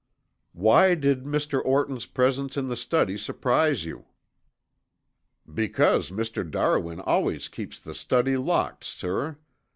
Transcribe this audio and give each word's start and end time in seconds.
"Why 0.53 0.95
did 0.95 1.25
Mr. 1.25 1.63
Orton's 1.63 2.07
presence 2.07 2.57
in 2.57 2.69
the 2.69 2.75
study 2.75 3.19
surprise 3.19 3.85
you?" 3.85 4.05
"Because 5.53 6.09
Mr. 6.09 6.41
Darwin 6.49 6.99
always 6.99 7.47
keeps 7.47 7.77
the 7.79 7.93
study 7.93 8.35
locked, 8.35 8.83
sir. 8.83 9.37